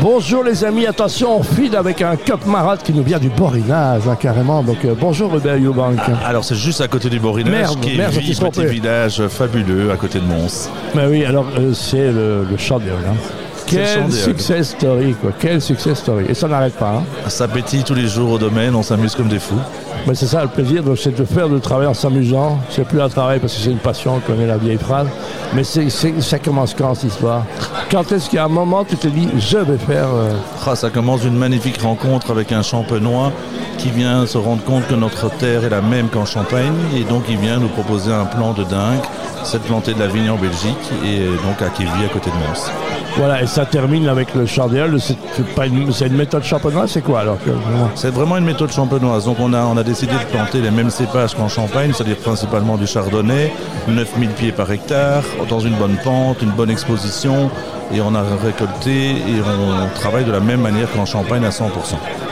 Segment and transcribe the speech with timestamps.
[0.00, 4.02] Bonjour les amis, attention, on file avec un Cup Marat qui nous vient du Borinage,
[4.06, 4.62] hein, carrément.
[4.62, 5.98] Donc euh, bonjour Robert Eubank.
[6.24, 9.90] Alors c'est juste à côté du Borinage, Merde, qui est merde, vie, petit village fabuleux
[9.90, 10.70] à côté de Mons.
[10.94, 12.98] Mais oui, alors euh, c'est le, le Chandéol.
[13.08, 13.16] Hein.
[13.70, 14.12] Quel Chandéol.
[14.12, 15.30] success story, quoi.
[15.38, 16.24] Quel success story.
[16.28, 16.96] Et ça n'arrête pas.
[16.98, 17.28] Hein.
[17.28, 19.54] Ça pétille tous les jours au domaine, on s'amuse comme des fous.
[20.06, 22.58] Mais c'est ça le plaisir, c'est de faire le travail en s'amusant.
[22.70, 25.08] C'est plus un travail parce que c'est une passion, on connaît la vieille phrase.
[25.54, 27.44] Mais c'est, ça commence quand cette histoire?
[27.90, 30.06] Quand est-ce qu'il y a un moment tu te dis je vais faire.
[30.14, 30.32] euh,
[30.66, 33.32] Ah, ça commence d'une magnifique rencontre avec un champenois
[33.78, 37.24] qui vient se rendre compte que notre terre est la même qu'en Champagne et donc
[37.28, 39.00] il vient nous proposer un plan de dingue,
[39.44, 42.34] c'est de planter de la vigne en Belgique et donc à Kévy à côté de
[42.36, 42.70] Mons.
[43.18, 44.96] Voilà, et ça termine avec le Chandéol.
[45.00, 45.16] C'est,
[46.06, 47.36] une, méthode champenoise, c'est quoi alors
[47.96, 49.24] C'est vraiment une méthode champenoise.
[49.24, 52.76] Donc on a, on a décidé de planter les mêmes cépages qu'en Champagne, c'est-à-dire principalement
[52.76, 53.52] du chardonnay,
[53.88, 57.50] 9000 pieds par hectare, dans une bonne pente, une bonne exposition.
[57.92, 61.64] Et on a récolté et on travaille de la même manière qu'en Champagne à 100%.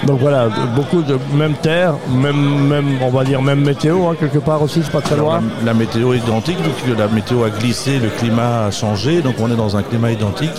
[0.06, 4.38] Donc voilà, beaucoup de même terre, même, même on va dire même météo, hein, quelque
[4.38, 5.42] part aussi, c'est pas très Alors, loin.
[5.60, 9.36] la, la météo est identique, donc la météo a glissé, le climat a changé, donc
[9.40, 10.52] on est dans un climat identique.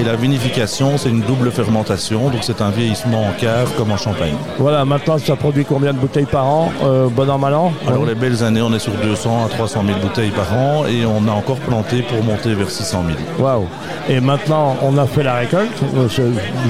[0.00, 3.96] Et la vinification, c'est une double fermentation, donc c'est un vieillissement en cave comme en
[3.96, 4.34] Champagne.
[4.58, 7.72] Voilà, maintenant ça produit combien de bouteilles par an euh, Bon an, mal an?
[7.86, 11.04] Alors les belles années, on est sur 200 à 300 000 bouteilles par an et
[11.04, 13.18] on a encore planté pour monter vers 600 000.
[13.44, 13.66] Waouh
[14.08, 14.37] Et maintenant,
[14.82, 16.08] on a fait la récolte, euh,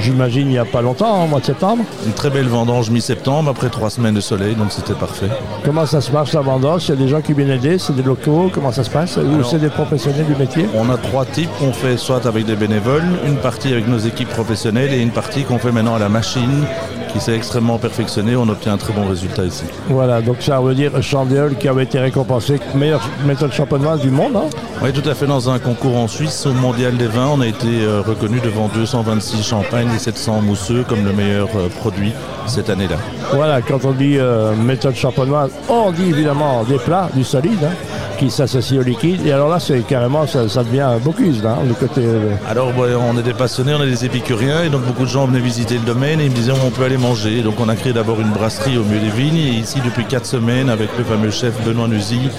[0.01, 1.85] j'imagine il n'y a pas longtemps, hein, au mois de septembre.
[2.07, 5.29] Une très belle vendange mi-septembre après trois semaines de soleil, donc c'était parfait.
[5.65, 6.85] Comment ça se marche la vendange?
[6.87, 9.17] Il y a des gens qui viennent aider, c'est des locaux, comment ça se passe?
[9.17, 10.67] Ou c'est des professionnels du métier?
[10.75, 14.29] On a trois types qu'on fait soit avec des bénévoles, une partie avec nos équipes
[14.29, 16.65] professionnelles et une partie qu'on fait maintenant à la machine
[17.13, 18.37] qui s'est extrêmement perfectionnée.
[18.37, 19.65] On obtient un très bon résultat ici.
[19.89, 24.37] Voilà, donc ça veut dire Chandéol qui avait été récompensé meilleure méthode champenoise du monde.
[24.37, 24.51] hein?
[24.83, 25.27] Oui, tout à fait.
[25.27, 28.69] Dans un concours en Suisse, au Mondial des vins, on a été euh, reconnu devant
[28.69, 32.13] 226 champagnes et 700 mousseux comme le meilleur euh, produit
[32.47, 32.97] cette année-là.
[33.35, 37.75] Voilà, quand on dit euh, méthode champenoise, on dit évidemment des plats, du solide, hein,
[38.19, 39.25] qui s'associe au liquide.
[39.27, 42.01] Et alors là, c'est carrément, ça, ça devient un bocuse, là, le côté.
[42.05, 45.09] euh, Alors, ouais, on est des passionnés, on est des épicuriens, et donc beaucoup de
[45.11, 47.43] gens venaient visiter le domaine et ils me disaient on peut aller manger.
[47.43, 50.25] Donc, on a créé d'abord une brasserie au milieu des vignes, et ici, depuis 4
[50.27, 52.31] semaines, avec le fameux chef Benoît Nusy,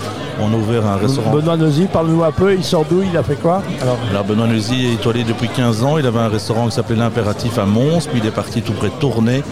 [0.41, 1.31] on a ouvert un restaurant.
[1.31, 4.47] Benoît Nosy, parle-nous un peu, il sort d'où, il a fait quoi alors, Alors, Benoît
[4.47, 8.07] Nusy est étoilé depuis 15 ans, il avait un restaurant qui s'appelait l'Impératif à Mons,
[8.07, 9.43] puis il est parti tout près de Tournai,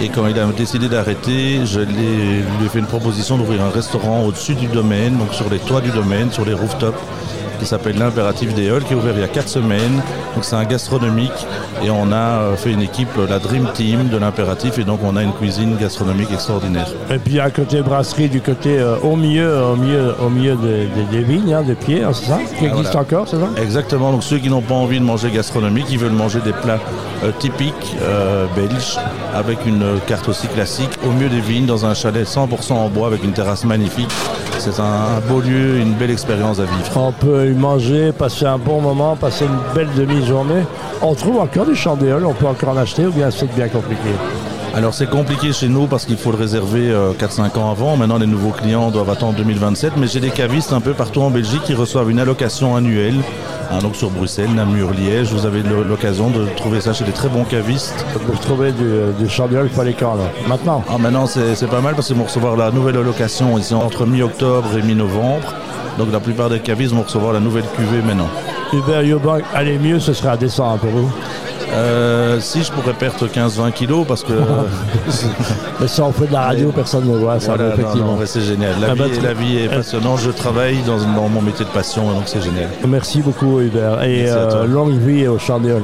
[0.00, 4.24] et quand il a décidé d'arrêter, je lui ai fait une proposition d'ouvrir un restaurant
[4.24, 6.98] au-dessus du domaine, donc sur les toits du domaine, sur les rooftops,
[7.62, 10.02] qui s'appelle l'Impératif des Halles, qui est ouvert il y a 4 semaines.
[10.34, 11.46] Donc c'est un gastronomique
[11.84, 15.16] et on a euh, fait une équipe, la Dream Team de l'Impératif et donc on
[15.16, 16.88] a une cuisine gastronomique extraordinaire.
[17.10, 20.86] Et puis à côté brasserie, du côté euh, au milieu, au milieu, au milieu des,
[20.86, 23.00] des- des vignes, hein, des pieds, hein, c'est ça Qui existe voilà.
[23.00, 23.48] encore, c'est ça?
[23.62, 26.80] Exactement, donc ceux qui n'ont pas envie de manger gastronomique, ils veulent manger des plats
[27.24, 28.98] euh, typiques euh, belges
[29.34, 32.88] avec une euh, carte aussi classique au milieu des vignes dans un chalet 100% en
[32.88, 34.10] bois avec une terrasse magnifique.
[34.64, 36.96] C'est un, beau lieu, une belle expérience à vivre.
[36.96, 40.62] On peut y manger, passer un bon moment, passer une belle demi-journée.
[41.00, 44.10] On trouve encore du chandéol, on peut encore en acheter ou bien c'est bien compliqué
[44.74, 47.96] Alors c'est compliqué chez nous parce qu'il faut le réserver euh, 4-5 ans avant.
[47.98, 49.94] Maintenant les nouveaux clients doivent attendre 2027.
[49.98, 53.16] Mais j'ai des cavistes un peu partout en Belgique qui reçoivent une allocation annuelle.
[53.70, 57.28] Hein, donc sur Bruxelles, Namur, Liège, vous avez l'occasion de trouver ça chez des très
[57.28, 58.06] bons cavistes.
[58.26, 58.84] Pour trouver du,
[59.18, 62.24] du chandéol, il fallait quand là Maintenant Ah, maintenant c'est pas mal parce qu'ils vont
[62.24, 65.54] recevoir la nouvelle allocation ici entre mi-octobre et mi-novembre.
[65.98, 68.28] Donc la plupart des cavistes vont recevoir la nouvelle cuvée maintenant.
[68.72, 71.12] Hubert Yobank, allez mieux, ce serait à descendre pour vous.
[71.74, 72.01] Euh,
[72.40, 74.32] si je pourrais perdre 15-20 kilos parce que
[75.80, 78.18] Mais ça, on fait de la radio, personne ne voit ça, Voilà, effectivement.
[78.24, 78.74] c'est génial.
[78.80, 80.20] La, Ah bah, vie, très- la vie est passionnante.
[80.20, 82.68] Je travaille dans, dans mon métier de passion donc c'est génial.
[82.86, 84.02] Merci beaucoup, Hubert.
[84.02, 85.82] Et euh, longue vie au chandéol.